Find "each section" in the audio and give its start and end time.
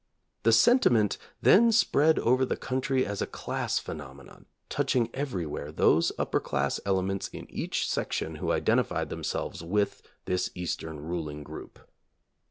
7.51-8.37